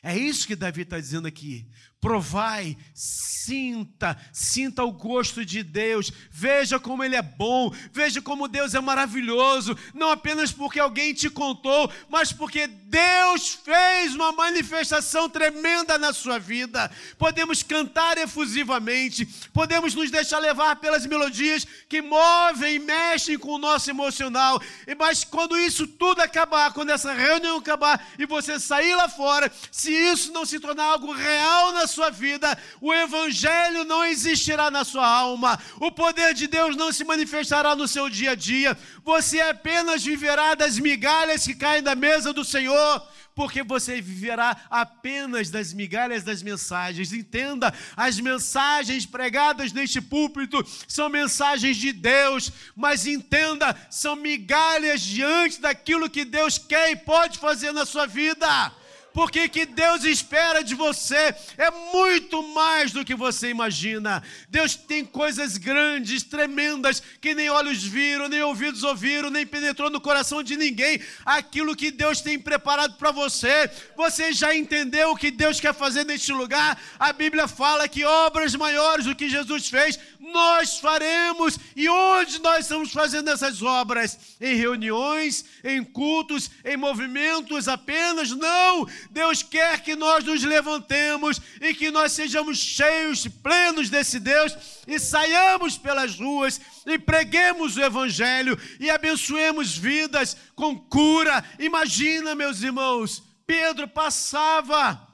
É 0.02 0.16
isso 0.16 0.46
que 0.46 0.56
Davi 0.56 0.82
está 0.82 0.98
dizendo 0.98 1.28
aqui 1.28 1.66
provai, 2.02 2.76
sinta, 2.92 4.16
sinta 4.32 4.82
o 4.82 4.90
gosto 4.90 5.44
de 5.44 5.62
Deus, 5.62 6.12
veja 6.32 6.80
como 6.80 7.04
Ele 7.04 7.14
é 7.14 7.22
bom, 7.22 7.72
veja 7.92 8.20
como 8.20 8.48
Deus 8.48 8.74
é 8.74 8.80
maravilhoso, 8.80 9.78
não 9.94 10.10
apenas 10.10 10.50
porque 10.50 10.80
alguém 10.80 11.14
te 11.14 11.30
contou, 11.30 11.88
mas 12.08 12.32
porque 12.32 12.66
Deus 12.66 13.50
fez 13.64 14.16
uma 14.16 14.32
manifestação 14.32 15.28
tremenda 15.28 15.96
na 15.96 16.12
sua 16.12 16.40
vida. 16.40 16.90
Podemos 17.16 17.62
cantar 17.62 18.18
efusivamente, 18.18 19.24
podemos 19.52 19.94
nos 19.94 20.10
deixar 20.10 20.40
levar 20.40 20.76
pelas 20.76 21.06
melodias 21.06 21.64
que 21.88 22.02
movem 22.02 22.74
e 22.74 22.78
mexem 22.80 23.38
com 23.38 23.52
o 23.52 23.58
nosso 23.58 23.88
emocional, 23.88 24.60
mas 24.98 25.22
quando 25.22 25.56
isso 25.56 25.86
tudo 25.86 26.20
acabar, 26.20 26.72
quando 26.72 26.90
essa 26.90 27.12
reunião 27.12 27.58
acabar 27.58 28.04
e 28.18 28.26
você 28.26 28.58
sair 28.58 28.96
lá 28.96 29.08
fora, 29.08 29.52
se 29.70 29.92
isso 29.92 30.32
não 30.32 30.44
se 30.44 30.58
tornar 30.58 30.86
algo 30.86 31.12
real 31.12 31.72
na 31.72 31.86
sua 31.92 32.10
vida, 32.10 32.58
o 32.80 32.92
Evangelho 32.92 33.84
não 33.84 34.04
existirá 34.04 34.70
na 34.70 34.84
sua 34.84 35.06
alma, 35.06 35.58
o 35.78 35.92
poder 35.92 36.34
de 36.34 36.46
Deus 36.46 36.74
não 36.74 36.92
se 36.92 37.04
manifestará 37.04 37.76
no 37.76 37.86
seu 37.86 38.08
dia 38.08 38.32
a 38.32 38.34
dia, 38.34 38.76
você 39.04 39.40
apenas 39.40 40.02
viverá 40.02 40.54
das 40.54 40.78
migalhas 40.78 41.44
que 41.44 41.54
caem 41.54 41.82
da 41.82 41.94
mesa 41.94 42.32
do 42.32 42.44
Senhor 42.44 43.02
porque 43.34 43.62
você 43.62 44.00
viverá 44.00 44.56
apenas 44.70 45.50
das 45.50 45.72
migalhas 45.72 46.22
das 46.22 46.42
mensagens. 46.42 47.12
Entenda, 47.12 47.72
as 47.96 48.20
mensagens 48.20 49.06
pregadas 49.06 49.72
neste 49.72 50.00
púlpito 50.00 50.64
são 50.86 51.08
mensagens 51.08 51.76
de 51.76 51.92
Deus, 51.92 52.52
mas 52.76 53.06
entenda, 53.06 53.74
são 53.90 54.16
migalhas 54.16 55.00
diante 55.00 55.60
daquilo 55.60 56.10
que 56.10 56.24
Deus 56.24 56.58
quer 56.58 56.90
e 56.90 56.96
pode 56.96 57.38
fazer 57.38 57.72
na 57.72 57.86
sua 57.86 58.06
vida 58.06 58.72
porque 59.12 59.48
que 59.48 59.66
Deus 59.66 60.04
espera 60.04 60.62
de 60.62 60.74
você 60.74 61.34
é 61.56 61.70
muito 61.92 62.42
mais 62.54 62.92
do 62.92 63.04
que 63.04 63.14
você 63.14 63.48
imagina. 63.48 64.22
Deus 64.48 64.74
tem 64.74 65.04
coisas 65.04 65.56
grandes, 65.56 66.22
tremendas, 66.22 67.02
que 67.20 67.34
nem 67.34 67.50
olhos 67.50 67.82
viram, 67.82 68.28
nem 68.28 68.42
ouvidos 68.42 68.82
ouviram, 68.82 69.30
nem 69.30 69.46
penetrou 69.46 69.90
no 69.90 70.00
coração 70.00 70.42
de 70.42 70.56
ninguém. 70.56 71.00
Aquilo 71.24 71.76
que 71.76 71.90
Deus 71.90 72.20
tem 72.20 72.38
preparado 72.38 72.94
para 72.94 73.10
você, 73.10 73.70
você 73.96 74.32
já 74.32 74.54
entendeu 74.54 75.10
o 75.10 75.16
que 75.16 75.30
Deus 75.30 75.60
quer 75.60 75.74
fazer 75.74 76.04
neste 76.04 76.32
lugar? 76.32 76.80
A 76.98 77.12
Bíblia 77.12 77.46
fala 77.46 77.88
que 77.88 78.04
obras 78.04 78.54
maiores 78.54 79.06
do 79.06 79.14
que 79.14 79.28
Jesus 79.28 79.68
fez, 79.68 79.98
nós 80.22 80.78
faremos. 80.78 81.58
E 81.74 81.88
onde 81.88 82.40
nós 82.40 82.60
estamos 82.60 82.92
fazendo 82.92 83.28
essas 83.28 83.60
obras? 83.60 84.36
Em 84.40 84.54
reuniões, 84.54 85.44
em 85.64 85.82
cultos, 85.82 86.48
em 86.64 86.76
movimentos 86.76 87.66
apenas? 87.66 88.30
Não! 88.30 88.86
Deus 89.10 89.42
quer 89.42 89.80
que 89.80 89.96
nós 89.96 90.24
nos 90.24 90.44
levantemos 90.44 91.40
e 91.60 91.74
que 91.74 91.90
nós 91.90 92.12
sejamos 92.12 92.58
cheios, 92.58 93.26
plenos 93.26 93.90
desse 93.90 94.20
Deus 94.20 94.56
e 94.86 94.98
saiamos 94.98 95.76
pelas 95.76 96.14
ruas 96.14 96.60
e 96.86 96.98
preguemos 96.98 97.76
o 97.76 97.82
Evangelho 97.82 98.56
e 98.78 98.88
abençoemos 98.88 99.76
vidas 99.76 100.36
com 100.54 100.78
cura. 100.78 101.44
Imagina, 101.58 102.34
meus 102.34 102.62
irmãos, 102.62 103.22
Pedro 103.44 103.88
passava 103.88 105.08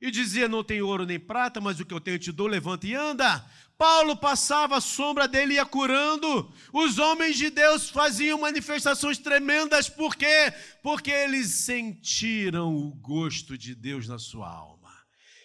e 0.00 0.10
dizia: 0.10 0.48
Não 0.48 0.62
tenho 0.62 0.86
ouro 0.86 1.06
nem 1.06 1.18
prata, 1.18 1.60
mas 1.60 1.80
o 1.80 1.86
que 1.86 1.94
eu 1.94 2.00
tenho 2.00 2.18
te 2.18 2.30
dou, 2.30 2.46
levanta 2.46 2.86
e 2.86 2.94
anda. 2.94 3.44
Paulo 3.82 4.16
passava 4.16 4.76
a 4.76 4.80
sombra 4.80 5.26
dele 5.26 5.54
e 5.54 5.56
ia 5.56 5.66
curando. 5.66 6.54
Os 6.72 7.00
homens 7.00 7.36
de 7.36 7.50
Deus 7.50 7.90
faziam 7.90 8.38
manifestações 8.38 9.18
tremendas, 9.18 9.88
por 9.88 10.14
quê? 10.14 10.54
Porque 10.84 11.10
eles 11.10 11.48
sentiram 11.48 12.76
o 12.76 12.94
gosto 12.94 13.58
de 13.58 13.74
Deus 13.74 14.06
na 14.06 14.20
sua 14.20 14.48
alma. 14.48 14.92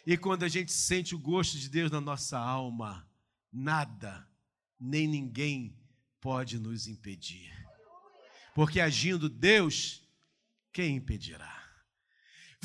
E 0.06 0.16
quando 0.16 0.44
a 0.44 0.48
gente 0.48 0.72
sente 0.72 1.16
o 1.16 1.20
gosto 1.20 1.58
de 1.58 1.68
Deus 1.68 1.90
na 1.90 2.00
nossa 2.00 2.38
alma, 2.38 3.10
nada, 3.52 4.30
nem 4.80 5.08
ninguém 5.08 5.76
pode 6.22 6.60
nos 6.60 6.88
impedir. 6.88 7.52
Porque 8.54 8.80
agindo 8.80 9.28
Deus, 9.28 10.08
quem 10.72 10.98
impedirá? 10.98 11.57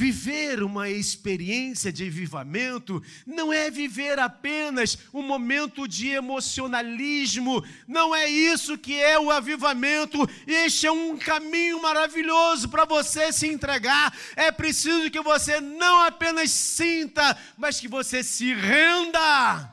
Viver 0.02 0.64
uma 0.64 0.90
experiência 0.90 1.92
de 1.92 2.09
avivamento 2.09 3.00
não 3.25 3.52
é 3.52 3.71
viver 3.71 4.18
apenas 4.18 4.99
um 5.14 5.23
momento 5.23 5.87
de 5.87 6.09
emocionalismo, 6.09 7.64
não 7.87 8.12
é 8.12 8.28
isso 8.28 8.76
que 8.76 9.00
é 9.00 9.16
o 9.16 9.30
avivamento. 9.30 10.18
Este 10.44 10.88
é 10.88 10.90
um 10.90 11.16
caminho 11.16 11.80
maravilhoso 11.80 12.68
para 12.68 12.85
você 12.85 13.32
se 13.32 13.47
entregar. 13.47 14.12
É 14.35 14.50
preciso 14.50 15.09
que 15.09 15.21
você 15.21 15.61
não 15.61 16.02
apenas 16.02 16.50
sinta, 16.50 17.38
mas 17.56 17.78
que 17.78 17.87
você 17.87 18.25
se 18.25 18.52
renda, 18.52 19.71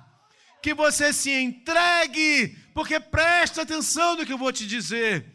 que 0.62 0.76
você 0.76 1.12
se 1.12 1.32
entregue, 1.32 2.56
porque 2.72 3.00
presta 3.00 3.64
atenção 3.64 4.16
no 4.16 4.24
que 4.24 4.34
eu 4.34 4.38
vou 4.38 4.54
te 4.54 4.68
dizer. 4.68 5.26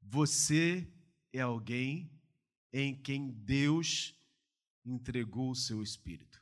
Você 0.00 0.88
é 1.34 1.42
alguém 1.42 2.10
em 2.72 2.94
quem 2.94 3.30
Deus 3.30 4.14
entregou 4.84 5.50
o 5.50 5.56
seu 5.56 5.82
Espírito. 5.82 6.40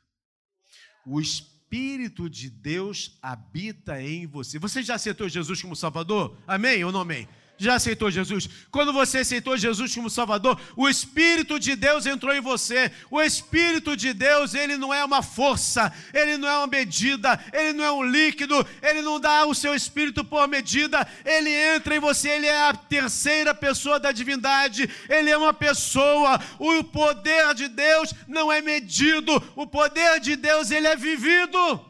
O 1.05 1.19
Espírito 1.19 2.29
de 2.29 2.49
Deus 2.49 3.17
habita 3.21 4.01
em 4.01 4.25
você. 4.25 4.59
Você 4.59 4.81
já 4.81 4.95
aceitou 4.95 5.27
Jesus 5.29 5.61
como 5.61 5.75
Salvador? 5.75 6.37
Amém 6.45 6.83
ou 6.83 6.91
não 6.91 7.01
amém? 7.01 7.27
Já 7.57 7.75
aceitou 7.75 8.11
Jesus? 8.11 8.47
Quando 8.69 8.93
você 8.93 9.19
aceitou 9.19 9.57
Jesus 9.57 9.93
como 9.93 10.09
Salvador, 10.09 10.59
o 10.75 10.87
Espírito 10.87 11.59
de 11.59 11.75
Deus 11.75 12.05
entrou 12.05 12.33
em 12.33 12.41
você. 12.41 12.91
O 13.09 13.21
Espírito 13.21 13.97
de 13.97 14.13
Deus, 14.13 14.53
ele 14.53 14.77
não 14.77 14.93
é 14.93 15.03
uma 15.03 15.23
força, 15.23 15.91
ele 16.13 16.37
não 16.37 16.47
é 16.47 16.57
uma 16.57 16.67
medida, 16.67 17.39
ele 17.51 17.73
não 17.73 17.83
é 17.83 17.91
um 17.91 18.03
líquido, 18.03 18.65
ele 18.81 19.01
não 19.01 19.19
dá 19.19 19.45
o 19.45 19.55
seu 19.55 19.73
Espírito 19.73 20.23
por 20.23 20.47
medida, 20.47 21.07
ele 21.25 21.49
entra 21.49 21.95
em 21.95 21.99
você, 21.99 22.29
ele 22.29 22.47
é 22.47 22.69
a 22.69 22.73
terceira 22.73 23.53
pessoa 23.53 23.99
da 23.99 24.11
divindade, 24.11 24.89
ele 25.09 25.29
é 25.29 25.37
uma 25.37 25.53
pessoa. 25.53 26.39
O 26.59 26.83
poder 26.83 27.53
de 27.53 27.67
Deus 27.67 28.13
não 28.27 28.51
é 28.51 28.61
medido, 28.61 29.41
o 29.55 29.65
poder 29.65 30.19
de 30.19 30.35
Deus, 30.35 30.71
ele 30.71 30.87
é 30.87 30.95
vivido. 30.95 31.85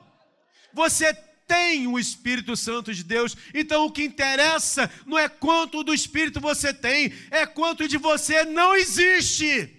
Você 0.73 1.13
tem 1.47 1.87
o 1.87 1.97
Espírito 1.97 2.55
Santo 2.55 2.93
de 2.93 3.03
Deus. 3.03 3.35
Então 3.53 3.85
o 3.85 3.91
que 3.91 4.03
interessa 4.03 4.91
não 5.05 5.17
é 5.17 5.29
quanto 5.29 5.83
do 5.83 5.93
Espírito 5.93 6.39
você 6.39 6.73
tem, 6.73 7.13
é 7.31 7.45
quanto 7.45 7.87
de 7.87 7.97
você 7.97 8.43
não 8.43 8.75
existe. 8.75 9.76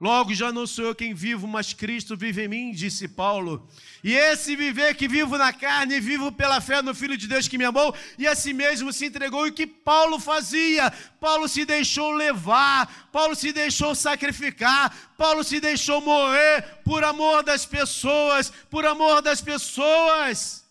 Logo 0.00 0.32
já 0.32 0.52
não 0.52 0.64
sou 0.64 0.84
eu 0.84 0.94
quem 0.94 1.12
vivo, 1.12 1.48
mas 1.48 1.72
Cristo 1.72 2.16
vive 2.16 2.44
em 2.44 2.48
mim, 2.48 2.70
disse 2.70 3.08
Paulo. 3.08 3.68
E 4.04 4.14
esse 4.14 4.54
viver 4.54 4.94
que 4.94 5.08
vivo 5.08 5.36
na 5.36 5.52
carne, 5.52 5.98
vivo 5.98 6.30
pela 6.30 6.60
fé 6.60 6.80
no 6.80 6.94
Filho 6.94 7.16
de 7.16 7.26
Deus 7.26 7.48
que 7.48 7.58
me 7.58 7.64
amou 7.64 7.92
e 8.16 8.24
a 8.24 8.36
si 8.36 8.52
mesmo 8.52 8.92
se 8.92 9.06
entregou. 9.06 9.44
E 9.44 9.50
o 9.50 9.52
que 9.52 9.66
Paulo 9.66 10.20
fazia? 10.20 10.92
Paulo 11.20 11.48
se 11.48 11.64
deixou 11.64 12.12
levar, 12.12 13.08
Paulo 13.10 13.34
se 13.34 13.52
deixou 13.52 13.92
sacrificar, 13.92 14.96
Paulo 15.16 15.42
se 15.42 15.58
deixou 15.58 16.00
morrer 16.00 16.62
por 16.84 17.02
amor 17.02 17.42
das 17.42 17.66
pessoas, 17.66 18.52
por 18.70 18.86
amor 18.86 19.20
das 19.20 19.40
pessoas. 19.40 20.67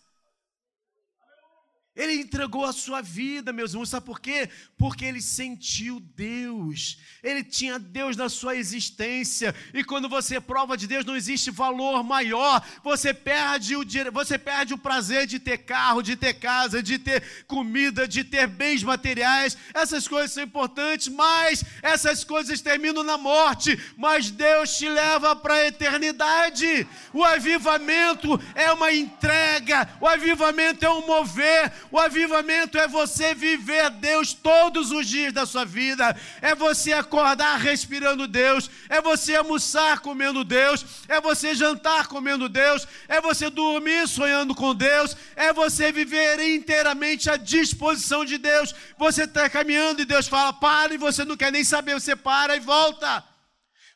Ele 1.98 2.14
entregou 2.14 2.64
a 2.64 2.72
sua 2.72 3.02
vida, 3.02 3.52
meus 3.52 3.72
irmãos, 3.72 3.88
sabe 3.88 4.06
por 4.06 4.20
quê? 4.20 4.48
Porque 4.78 5.04
ele 5.04 5.20
sentiu 5.20 5.98
Deus, 5.98 6.96
ele 7.24 7.42
tinha 7.42 7.76
Deus 7.76 8.16
na 8.16 8.28
sua 8.28 8.54
existência, 8.54 9.52
e 9.74 9.82
quando 9.82 10.08
você 10.08 10.40
prova 10.40 10.76
de 10.76 10.86
Deus, 10.86 11.04
não 11.04 11.16
existe 11.16 11.50
valor 11.50 12.04
maior, 12.04 12.64
você 12.84 13.12
perde 13.12 13.74
o, 13.74 13.82
você 14.12 14.38
perde 14.38 14.72
o 14.72 14.78
prazer 14.78 15.26
de 15.26 15.40
ter 15.40 15.58
carro, 15.58 16.00
de 16.00 16.14
ter 16.14 16.34
casa, 16.34 16.80
de 16.80 17.00
ter 17.00 17.44
comida, 17.48 18.06
de 18.06 18.22
ter 18.22 18.46
bens 18.46 18.84
materiais, 18.84 19.58
essas 19.74 20.06
coisas 20.06 20.30
são 20.30 20.44
importantes, 20.44 21.08
mas 21.08 21.64
essas 21.82 22.22
coisas 22.22 22.60
terminam 22.60 23.02
na 23.02 23.18
morte, 23.18 23.76
mas 23.96 24.30
Deus 24.30 24.76
te 24.76 24.88
leva 24.88 25.34
para 25.34 25.54
a 25.54 25.66
eternidade. 25.66 26.86
O 27.12 27.24
avivamento 27.24 28.40
é 28.54 28.70
uma 28.72 28.92
entrega, 28.92 29.88
o 30.00 30.06
avivamento 30.06 30.86
é 30.86 30.90
um 30.90 31.04
mover, 31.04 31.72
O 31.90 31.98
avivamento 31.98 32.76
é 32.78 32.86
você 32.86 33.34
viver 33.34 33.90
Deus 33.90 34.32
todos 34.32 34.90
os 34.90 35.06
dias 35.06 35.32
da 35.32 35.46
sua 35.46 35.64
vida, 35.64 36.14
é 36.42 36.54
você 36.54 36.92
acordar 36.92 37.58
respirando 37.58 38.28
Deus, 38.28 38.70
é 38.88 39.00
você 39.00 39.36
almoçar 39.36 40.00
comendo 40.00 40.44
Deus, 40.44 40.84
é 41.08 41.20
você 41.20 41.54
jantar 41.54 42.06
comendo 42.06 42.48
Deus, 42.48 42.86
é 43.08 43.20
você 43.20 43.48
dormir 43.48 44.06
sonhando 44.06 44.54
com 44.54 44.74
Deus, 44.74 45.16
é 45.34 45.52
você 45.52 45.90
viver 45.90 46.40
inteiramente 46.54 47.30
à 47.30 47.36
disposição 47.36 48.24
de 48.24 48.36
Deus. 48.36 48.74
Você 48.98 49.24
está 49.24 49.48
caminhando 49.48 50.02
e 50.02 50.04
Deus 50.04 50.28
fala, 50.28 50.52
para, 50.52 50.92
e 50.92 50.98
você 50.98 51.24
não 51.24 51.36
quer 51.36 51.50
nem 51.50 51.64
saber, 51.64 51.94
você 51.94 52.14
para 52.14 52.56
e 52.56 52.60
volta. 52.60 53.24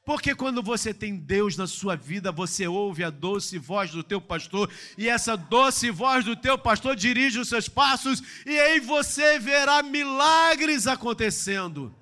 Porque 0.04 0.34
quando 0.34 0.62
você 0.62 0.92
tem 0.92 1.16
Deus 1.16 1.56
na 1.56 1.66
sua 1.66 1.94
vida, 1.94 2.32
você 2.32 2.66
ouve 2.66 3.04
a 3.04 3.10
doce 3.10 3.56
voz 3.56 3.92
do 3.92 4.02
teu 4.02 4.20
pastor, 4.20 4.68
e 4.98 5.08
essa 5.08 5.36
doce 5.36 5.90
voz 5.90 6.24
do 6.24 6.34
teu 6.34 6.58
pastor 6.58 6.96
dirige 6.96 7.38
os 7.38 7.48
seus 7.48 7.68
passos, 7.68 8.20
e 8.44 8.58
aí 8.58 8.80
você 8.80 9.38
verá 9.38 9.80
milagres 9.82 10.88
acontecendo. 10.88 11.94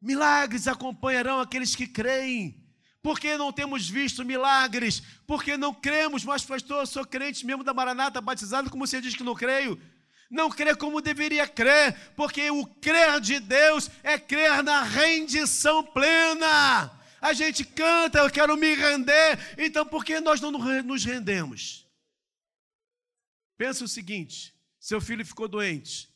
Milagres 0.00 0.66
acompanharão 0.66 1.40
aqueles 1.40 1.74
que 1.74 1.86
creem. 1.86 2.64
Porque 3.02 3.36
não 3.36 3.52
temos 3.52 3.88
visto 3.88 4.24
milagres? 4.24 5.02
Porque 5.26 5.56
não 5.56 5.72
cremos, 5.72 6.24
mas 6.24 6.44
pastor, 6.44 6.80
eu 6.80 6.86
sou 6.86 7.04
crente 7.04 7.44
mesmo 7.44 7.62
da 7.62 7.74
Maranata, 7.74 8.20
batizado, 8.20 8.70
como 8.70 8.86
você 8.86 9.00
diz 9.00 9.14
que 9.14 9.22
não 9.22 9.34
creio? 9.34 9.80
Não 10.30 10.50
crê 10.50 10.74
como 10.74 11.00
deveria 11.00 11.46
crer, 11.46 12.12
porque 12.16 12.50
o 12.50 12.66
crer 12.66 13.20
de 13.20 13.38
Deus 13.38 13.90
é 14.02 14.18
crer 14.18 14.62
na 14.62 14.82
rendição 14.82 15.84
plena. 15.84 16.92
A 17.20 17.32
gente 17.32 17.64
canta, 17.64 18.18
eu 18.18 18.30
quero 18.30 18.56
me 18.56 18.74
render, 18.74 19.38
então 19.58 19.86
por 19.86 20.04
que 20.04 20.20
nós 20.20 20.40
não 20.40 20.50
nos 20.50 21.04
rendemos? 21.04 21.86
Pensa 23.56 23.84
o 23.84 23.88
seguinte: 23.88 24.54
seu 24.78 25.00
filho 25.00 25.24
ficou 25.24 25.48
doente, 25.48 26.08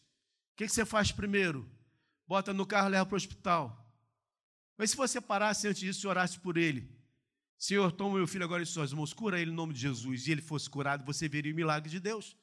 o 0.53 0.57
que 0.57 0.69
você 0.69 0.85
faz 0.85 1.11
primeiro? 1.11 1.69
Bota 2.27 2.53
no 2.53 2.67
carro 2.67 2.89
e 2.89 2.93
leva 2.93 3.07
para 3.07 3.15
o 3.15 3.17
hospital. 3.17 3.77
Mas 4.77 4.91
se 4.91 4.97
você 4.97 5.21
parasse 5.21 5.67
antes 5.67 5.81
disso 5.81 6.07
e 6.07 6.09
orasse 6.09 6.39
por 6.39 6.57
ele, 6.57 6.89
Senhor, 7.59 7.93
toma 7.93 8.17
meu 8.17 8.27
filho 8.27 8.45
agora 8.45 8.63
em 8.63 8.67
suas 8.67 8.93
mãos, 8.93 9.13
cura 9.13 9.39
ele 9.39 9.51
em 9.51 9.55
nome 9.55 9.75
de 9.75 9.81
Jesus, 9.81 10.27
e 10.27 10.33
ele 10.33 10.41
fosse 10.41 10.71
curado, 10.71 11.05
você 11.05 11.29
veria 11.29 11.53
o 11.53 11.57
milagre 11.57 11.91
de 11.91 12.01
Deus. 12.01 12.37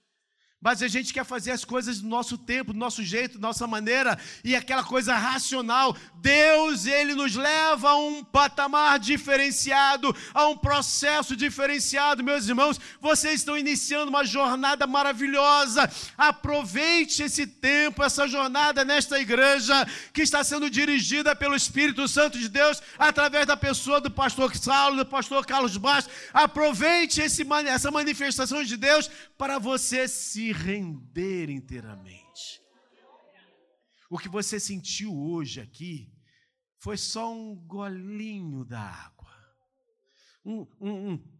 Mas 0.60 0.82
a 0.82 0.88
gente 0.88 1.14
quer 1.14 1.24
fazer 1.24 1.52
as 1.52 1.64
coisas 1.64 2.02
do 2.02 2.08
nosso 2.08 2.36
tempo, 2.36 2.74
do 2.74 2.80
nosso 2.80 3.04
jeito, 3.04 3.38
da 3.38 3.48
nossa 3.48 3.68
maneira, 3.68 4.18
e 4.44 4.56
aquela 4.56 4.84
coisa 4.84 5.16
racional. 5.16 5.96
Deus, 6.16 6.88
ele 6.88 7.14
nos 7.14 7.36
leva 7.36 7.92
a 7.92 7.98
um 7.98 8.24
patamar 8.24 8.98
diferenciado, 8.98 10.16
a 10.34 10.48
um 10.48 10.58
processo 10.58 11.36
diferenciado. 11.36 12.24
Meus 12.24 12.48
irmãos, 12.48 12.80
vocês 13.00 13.36
estão 13.36 13.56
iniciando 13.56 14.10
uma 14.10 14.26
jornada 14.26 14.88
maravilhosa. 14.88 15.88
Aproveite 16.18 17.22
esse 17.22 17.46
tempo, 17.46 18.04
essa 18.04 18.28
jornada 18.28 18.84
nesta 18.84 19.20
igreja 19.20 19.88
que 20.12 20.24
está 20.24 20.44
sendo 20.44 20.72
dirigida 20.72 21.36
pelo 21.36 21.56
Espírito 21.56 22.08
Santo 22.08 22.40
de 22.40 22.50
Deus 22.50 22.82
através 22.98 23.46
da 23.46 23.56
pessoa 23.56 24.02
do 24.02 24.10
pastor 24.10 24.56
Saulo, 24.56 24.98
do 24.98 25.06
pastor 25.06 25.46
Carlos 25.46 25.78
Bastos. 25.78 26.12
Aproveite 26.34 27.22
esse, 27.22 27.46
essa 27.68 27.92
manifestação 27.92 28.64
de 28.64 28.76
Deus 28.76 29.08
para 29.38 29.60
você 29.60 30.08
se 30.08 30.47
render 30.51 31.50
inteiramente. 31.50 32.62
O 34.10 34.18
que 34.18 34.30
você 34.30 34.60
sentiu 34.60 35.16
hoje 35.16 35.60
aqui 35.60 36.13
foi 36.77 36.98
só 36.98 37.34
um 37.34 37.56
golinho 37.56 38.63
da 38.63 38.80
água, 38.80 39.36
um, 40.46 40.62
um, 40.80 41.12
um, 41.12 41.39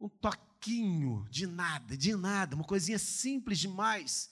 um 0.00 0.08
toquinho 0.08 1.26
de 1.30 1.46
nada, 1.46 1.96
de 1.96 2.14
nada, 2.14 2.54
uma 2.54 2.64
coisinha 2.64 2.98
simples 2.98 3.58
demais. 3.58 4.30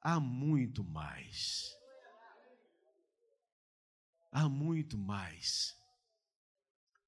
Há 0.00 0.20
muito 0.20 0.84
mais. 0.84 1.74
Há 4.32 4.48
muito 4.48 4.98
mais. 4.98 5.76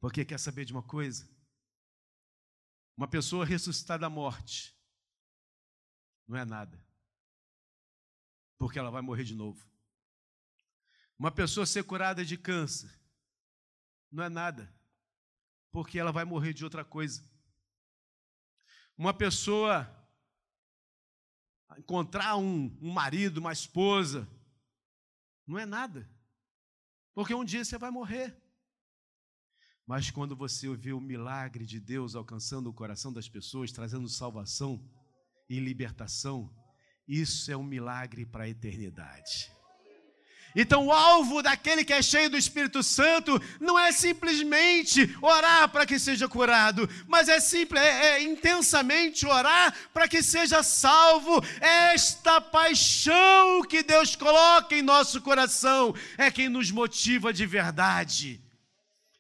Porque 0.01 0.25
quer 0.25 0.39
saber 0.39 0.65
de 0.65 0.73
uma 0.73 0.83
coisa? 0.83 1.29
Uma 2.97 3.09
pessoa 3.09 3.45
ressuscitada 3.45 4.03
da 4.03 4.11
morte 4.11 4.75
não 6.27 6.37
é 6.37 6.45
nada. 6.45 6.83
Porque 8.59 8.79
ela 8.79 8.91
vai 8.91 9.03
morrer 9.03 9.25
de 9.25 9.35
novo. 9.35 9.67
Uma 11.19 11.31
pessoa 11.31 11.67
ser 11.67 11.85
curada 11.85 12.25
de 12.25 12.37
câncer 12.37 12.91
não 14.11 14.25
é 14.25 14.29
nada. 14.29 14.73
Porque 15.71 15.99
ela 15.99 16.13
vai 16.13 16.25
morrer 16.25 16.53
de 16.53 16.65
outra 16.65 16.85
coisa. 16.85 17.25
Uma 18.97 19.15
pessoa 19.15 19.89
encontrar 21.79 22.37
um, 22.37 22.77
um 22.81 22.93
marido, 22.93 23.39
uma 23.39 23.53
esposa, 23.53 24.29
não 25.47 25.59
é 25.59 25.65
nada. 25.65 26.09
Porque 27.15 27.35
um 27.35 27.45
dia 27.45 27.65
você 27.65 27.79
vai 27.79 27.91
morrer. 27.91 28.37
Mas 29.87 30.11
quando 30.11 30.37
você 30.37 30.75
vê 30.77 30.93
o 30.93 31.01
milagre 31.01 31.67
de 31.67 31.81
Deus 31.81 32.15
alcançando 32.15 32.69
o 32.69 32.75
coração 32.75 33.13
das 33.13 33.29
pessoas, 33.29 33.73
trazendo 33.73 34.09
salvação, 34.09 34.83
e 35.53 35.61
libertação, 35.61 36.51
isso 37.07 37.53
é 37.53 37.57
um 37.57 37.63
milagre 37.63 38.25
para 38.25 38.45
a 38.45 38.49
eternidade. 38.49 39.53
Então, 40.57 40.87
o 40.87 40.93
alvo 40.93 41.43
daquele 41.43 41.85
que 41.85 41.93
é 41.93 42.01
cheio 42.03 42.31
do 42.31 42.37
Espírito 42.39 42.83
Santo 42.83 43.41
não 43.61 43.79
é 43.79 43.93
simplesmente 43.93 45.15
orar 45.21 45.69
para 45.69 45.85
que 45.85 45.99
seja 45.99 46.27
curado, 46.27 46.89
mas 47.07 47.29
é 47.29 47.39
simples, 47.39 47.83
é, 47.83 48.13
é 48.13 48.23
intensamente 48.23 49.27
orar 49.27 49.75
para 49.93 50.09
que 50.09 50.23
seja 50.23 50.63
salvo. 50.63 51.43
Esta 51.61 52.41
paixão 52.41 53.63
que 53.63 53.83
Deus 53.83 54.17
coloca 54.17 54.75
em 54.75 54.83
nosso 54.83 55.21
coração 55.21 55.95
é 56.17 56.31
quem 56.31 56.49
nos 56.49 56.71
motiva 56.71 57.31
de 57.31 57.45
verdade. 57.45 58.43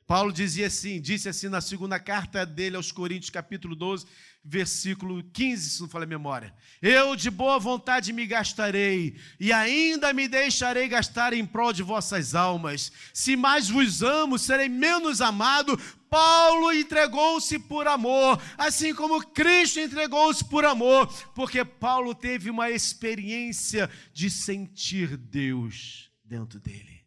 Paulo 0.06 0.30
dizia 0.30 0.66
assim, 0.66 1.00
disse 1.00 1.28
assim 1.28 1.48
na 1.48 1.62
segunda 1.62 1.98
carta 1.98 2.44
dele 2.44 2.76
aos 2.76 2.92
Coríntios, 2.92 3.30
capítulo 3.30 3.74
12, 3.74 4.06
versículo 4.44 5.22
15, 5.22 5.70
se 5.70 5.80
não 5.80 5.88
falei 5.88 6.08
memória. 6.08 6.54
Eu 6.80 7.14
de 7.14 7.30
boa 7.30 7.58
vontade 7.58 8.12
me 8.12 8.26
gastarei, 8.26 9.16
e 9.38 9.52
ainda 9.52 10.12
me 10.12 10.26
deixarei 10.26 10.88
gastar 10.88 11.32
em 11.32 11.46
prol 11.46 11.72
de 11.72 11.82
vossas 11.82 12.34
almas. 12.34 12.90
Se 13.14 13.36
mais 13.36 13.68
vos 13.68 14.02
amo, 14.02 14.38
serei 14.38 14.68
menos 14.68 15.20
amado. 15.20 15.76
Paulo 16.10 16.72
entregou-se 16.72 17.58
por 17.58 17.86
amor, 17.86 18.42
assim 18.58 18.94
como 18.94 19.24
Cristo 19.28 19.80
entregou-se 19.80 20.44
por 20.44 20.64
amor, 20.64 21.06
porque 21.34 21.64
Paulo 21.64 22.14
teve 22.14 22.50
uma 22.50 22.68
experiência 22.68 23.88
de 24.12 24.28
sentir 24.28 25.16
Deus 25.16 26.10
dentro 26.22 26.60
dele. 26.60 27.02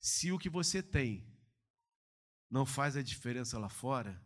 Se 0.00 0.32
o 0.32 0.38
que 0.38 0.48
você 0.48 0.82
tem 0.82 1.24
não 2.50 2.64
faz 2.64 2.96
a 2.96 3.02
diferença 3.02 3.58
lá 3.58 3.68
fora, 3.68 4.20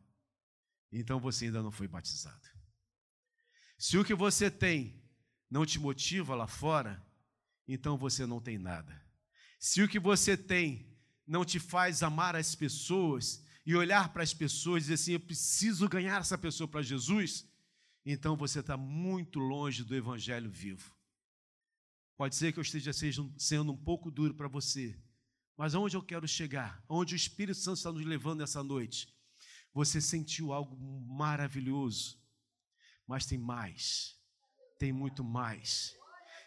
então 0.93 1.21
você 1.21 1.47
ainda 1.47 1.63
não 1.63 1.71
foi 1.71 1.87
batizado. 1.87 2.49
Se 3.79 3.97
o 3.97 4.05
que 4.05 4.15
você 4.15 4.51
tem 4.51 5.03
não 5.51 5.65
te 5.65 5.79
motiva 5.79 6.35
lá 6.35 6.47
fora, 6.47 7.05
então 7.67 7.97
você 7.97 8.27
não 8.27 8.41
tem 8.41 8.59
nada. 8.59 9.01
Se 9.59 9.83
o 9.83 9.89
que 9.89 9.99
você 9.99 10.37
tem 10.37 10.97
não 11.27 11.45
te 11.45 11.59
faz 11.59 12.03
amar 12.03 12.35
as 12.35 12.55
pessoas 12.55 13.45
e 13.65 13.75
olhar 13.75 14.13
para 14.13 14.23
as 14.23 14.35
pessoas 14.35 14.83
e 14.83 14.85
dizer 14.85 14.95
assim: 14.95 15.13
eu 15.13 15.21
preciso 15.21 15.89
ganhar 15.89 16.21
essa 16.21 16.37
pessoa 16.37 16.67
para 16.67 16.83
Jesus, 16.83 17.47
então 18.05 18.37
você 18.37 18.61
está 18.61 18.77
muito 18.77 19.39
longe 19.39 19.85
do 19.85 19.95
Evangelho 19.95 20.51
vivo. 20.51 20.95
Pode 22.17 22.37
ser 22.37 22.53
que 22.53 22.59
eu 22.59 22.63
esteja 22.63 22.93
sendo 23.39 23.73
um 23.73 23.77
pouco 23.77 24.11
duro 24.11 24.35
para 24.35 24.49
você, 24.49 24.99
mas 25.57 25.75
aonde 25.75 25.97
eu 25.97 26.03
quero 26.03 26.29
chegar, 26.29 26.85
onde 26.89 27.15
o 27.15 27.17
Espírito 27.17 27.59
Santo 27.59 27.79
está 27.79 27.93
nos 27.93 28.05
levando 28.05 28.43
essa 28.43 28.63
noite, 28.63 29.09
você 29.73 30.01
sentiu 30.01 30.53
algo 30.53 30.77
maravilhoso, 31.07 32.19
mas 33.07 33.27
tem 33.27 33.39
mais, 33.39 34.17
tem 34.79 34.93
muito 34.93 35.23
mais. 35.23 35.95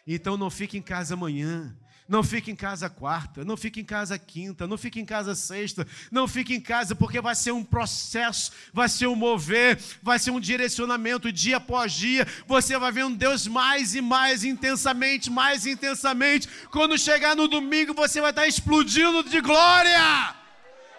Então 0.06 0.36
não 0.36 0.50
fique 0.50 0.76
em 0.76 0.82
casa 0.82 1.14
amanhã, 1.14 1.74
não 2.06 2.22
fique 2.22 2.50
em 2.50 2.56
casa 2.56 2.90
quarta, 2.90 3.44
não 3.44 3.56
fique 3.56 3.80
em 3.80 3.84
casa 3.84 4.18
quinta, 4.18 4.66
não 4.66 4.76
fique 4.76 5.00
em 5.00 5.06
casa 5.06 5.34
sexta, 5.34 5.86
não 6.12 6.28
fique 6.28 6.54
em 6.54 6.60
casa 6.60 6.94
porque 6.94 7.18
vai 7.20 7.34
ser 7.34 7.52
um 7.52 7.64
processo, 7.64 8.52
vai 8.74 8.88
ser 8.90 9.06
um 9.06 9.16
mover, 9.16 9.80
vai 10.02 10.18
ser 10.18 10.30
um 10.30 10.38
direcionamento 10.38 11.32
dia 11.32 11.56
após 11.56 11.94
dia. 11.94 12.26
Você 12.46 12.76
vai 12.78 12.92
ver 12.92 13.06
um 13.06 13.14
Deus 13.14 13.46
mais 13.46 13.94
e 13.94 14.02
mais 14.02 14.44
intensamente, 14.44 15.30
mais 15.30 15.64
intensamente. 15.64 16.46
Quando 16.70 16.98
chegar 16.98 17.34
no 17.34 17.48
domingo, 17.48 17.94
você 17.94 18.20
vai 18.20 18.30
estar 18.30 18.46
explodindo 18.46 19.22
de 19.24 19.40
glória. 19.40 20.43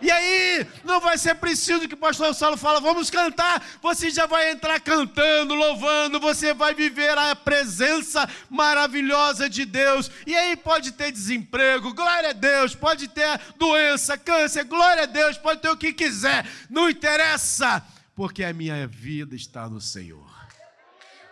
E 0.01 0.12
aí, 0.12 0.67
não 0.84 0.99
vai 0.99 1.17
ser 1.17 1.36
preciso 1.36 1.88
que 1.88 1.93
o 1.93 1.97
pastor 1.97 2.36
Saulo 2.36 2.58
fala, 2.58 2.81
vamos 2.81 3.10
cantar. 3.10 3.65
Você 3.81 4.10
já 4.10 4.25
vai 4.25 4.51
entrar 4.51 4.79
cantando, 4.81 5.55
louvando, 5.55 6.19
você 6.19 6.53
vai 6.53 6.73
viver 6.73 7.17
a 7.17 7.34
presença 7.34 8.27
maravilhosa 8.49 9.49
de 9.49 9.63
Deus. 9.63 10.12
E 10.27 10.36
aí 10.36 10.58
pode 10.58 10.91
ter 10.91 11.12
desemprego, 11.12 11.93
glória 11.93 12.31
a 12.31 12.34
Deus, 12.34 12.75
pode 12.75 13.08
ter 13.08 13.39
doença, 13.58 14.17
câncer, 14.17 14.65
glória 14.65 15.03
a 15.03 15.08
Deus, 15.08 15.38
pode 15.38 15.62
ter 15.62 15.69
o 15.69 15.77
que 15.77 15.93
quiser, 15.93 16.45
não 16.69 16.89
interessa, 16.89 17.81
porque 18.13 18.43
a 18.43 18.51
minha 18.51 18.86
vida 18.86 19.34
está 19.34 19.69
no 19.69 19.79
Senhor. 19.79 20.35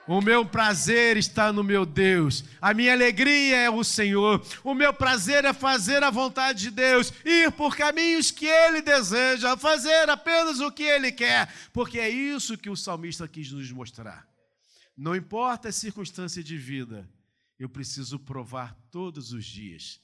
O 0.06 0.20
meu 0.20 0.46
prazer 0.46 1.16
está 1.16 1.54
no 1.54 1.64
meu 1.64 1.86
Deus. 1.86 2.44
A 2.62 2.74
minha 2.74 2.92
alegria 2.92 3.56
é 3.56 3.70
o 3.70 3.84
Senhor. 3.84 4.46
O 4.64 4.74
meu 4.74 4.94
prazer 4.94 5.46
é 5.46 5.54
fazer 5.54 6.04
a 6.04 6.10
vontade 6.10 6.64
de 6.64 6.72
Deus, 6.72 7.14
ir 7.24 7.52
por 7.54 7.76
caminhos 7.76 8.30
que 8.30 8.46
Ele 8.46 8.82
deseja, 8.82 9.56
fazer 9.56 10.10
apenas 10.10 10.60
o 10.60 10.72
que 10.72 10.84
Ele 10.84 11.12
quer, 11.12 11.54
porque 11.72 12.00
é 12.00 12.10
isso 12.10 12.58
que 12.58 12.70
o 12.70 12.76
salmista 12.76 13.28
quis 13.28 13.52
nos 13.52 13.72
mostrar. 13.72 14.28
Não 14.96 15.16
importa 15.16 15.70
a 15.70 15.72
circunstância 15.72 16.44
de 16.44 16.58
vida, 16.58 17.10
eu 17.58 17.70
preciso 17.70 18.20
provar 18.20 18.76
todos 18.92 19.32
os 19.32 19.46
dias, 19.46 20.02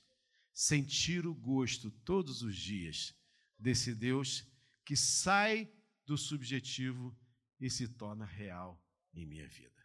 sentir 0.54 1.28
o 1.28 1.34
gosto 1.34 1.92
todos 1.92 2.42
os 2.42 2.56
dias 2.56 3.14
desse 3.58 3.94
Deus 3.94 4.46
que 4.86 4.96
sai 4.96 5.70
do 6.06 6.18
subjetivo 6.18 7.16
e 7.60 7.70
se 7.70 7.88
torna 7.88 8.26
real 8.26 8.82
em 9.14 9.26
minha 9.26 9.48
vida. 9.48 9.79